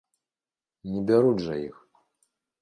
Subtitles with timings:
[0.93, 1.77] Не бяруць жа іх.